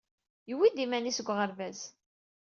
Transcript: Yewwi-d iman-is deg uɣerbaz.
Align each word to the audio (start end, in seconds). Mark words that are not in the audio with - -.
Yewwi-d 0.49 0.77
iman-is 0.83 1.19
deg 1.19 1.29
uɣerbaz. 1.31 1.79